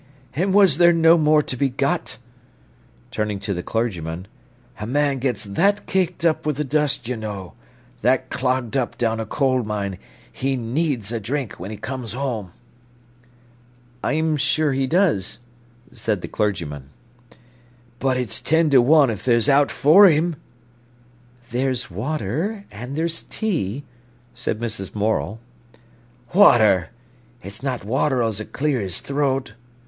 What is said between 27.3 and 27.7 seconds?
It's